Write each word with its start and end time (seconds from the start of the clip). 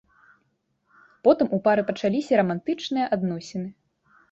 Потым 1.27 1.47
у 1.59 1.61
пары 1.69 1.85
пачаліся 1.91 2.41
рамантычныя 2.41 3.09
адносіны. 3.19 3.69